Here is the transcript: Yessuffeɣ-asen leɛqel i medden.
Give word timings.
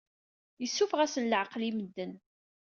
Yessuffeɣ-asen 0.61 1.27
leɛqel 1.31 1.61
i 1.69 1.71
medden. 1.77 2.13